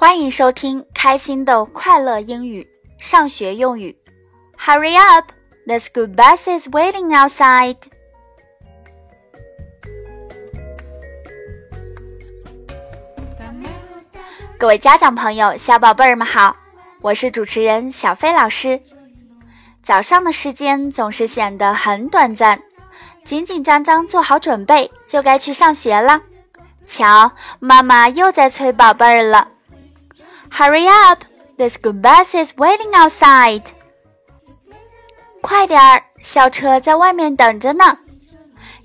[0.00, 3.94] 欢迎收听开心的快乐英语上学用语。
[4.58, 5.26] Hurry up!
[5.66, 7.76] The school bus is waiting outside.
[14.56, 16.56] 各位家长朋友、小宝贝儿们好，
[17.02, 18.80] 我是主持人小飞老师。
[19.82, 22.62] 早上的时间总是显得很短暂，
[23.22, 26.22] 紧紧张张做好准备，就该去上学了。
[26.86, 29.48] 瞧，妈妈又在催宝贝儿了。
[30.50, 31.24] Hurry up!
[31.56, 33.64] The school bus is waiting outside.
[35.40, 37.98] 快点儿，校车在外面等着呢。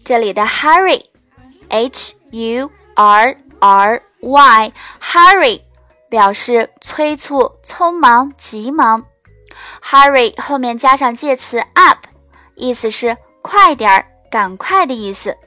[0.03, 5.61] 这里的 hurry，h u r r y，hurry
[6.09, 9.03] 表示催促、匆忙、急忙。
[9.83, 12.05] hurry 后面加上介词 up，
[12.55, 15.37] 意思是快点儿、赶快的意思。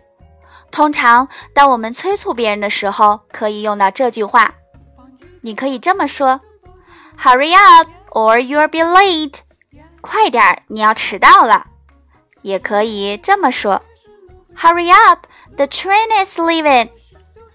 [0.70, 4.54] 通常，当我们催促别人的时候，可以用到这句话。
[5.48, 6.42] 你可以这么说
[7.18, 9.38] ：“Hurry up, or you'll be late。”
[10.02, 11.64] 快点，你要迟到了。
[12.42, 13.80] 也可以这么说
[14.54, 16.90] ：“Hurry up, the train is leaving。”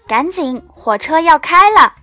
[0.08, 1.94] 赶紧，火车要开了。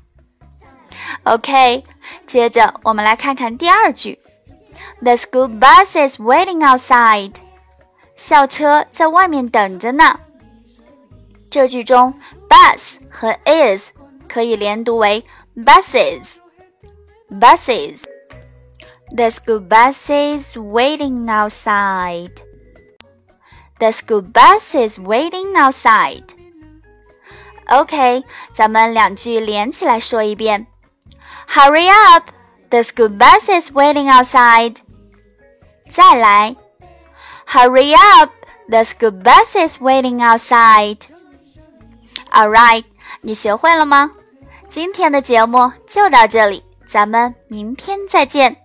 [1.23, 1.83] OK，
[2.25, 4.17] 接着我们来看看第二句
[5.01, 7.35] ：“The school bus is waiting outside。”
[8.15, 10.21] 校车在外面等着呢。
[11.49, 12.17] 这句中
[12.47, 13.91] ，bus 和 is
[14.29, 15.25] 可以连读为
[15.60, 16.40] buses,
[17.30, 18.04] buses.
[19.12, 22.42] The school bus is waiting outside.
[23.78, 26.24] The school bus is waiting outside.
[27.68, 30.66] OK，咱们两句连起来说一遍。
[31.48, 32.30] Hurry up!
[32.70, 34.78] The school bus is waiting outside.
[35.88, 36.56] 再来。
[37.46, 38.32] Hurry up!
[38.68, 40.98] The school bus is waiting outside.
[42.32, 42.84] All right，
[43.20, 44.10] 你学会了吗？
[44.71, 48.55] 今天的节目就到这里，咱们明天再见。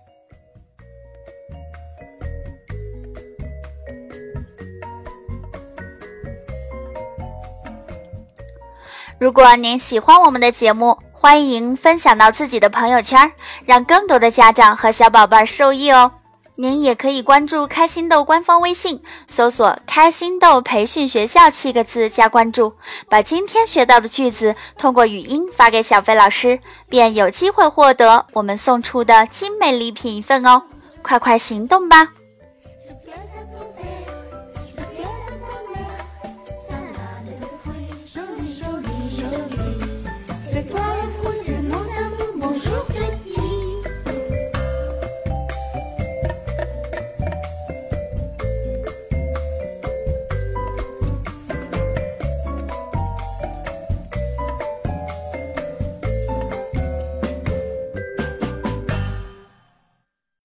[9.19, 13.29] 如果您喜欢我们的节目，欢迎分享到自己的朋友圈，
[13.65, 16.13] 让更多的家长和小宝贝受益哦。
[16.59, 22.73] 您也可以关注开心豆官方微信，搜索“开心豆培训学校”七个字加关注，
[23.07, 26.59] 把今天学到的句子通过语音发给小飞老师，
[26.89, 30.63] 便有机会获得我们送出的精美礼品一份哦！
[31.03, 32.09] 快快行动吧！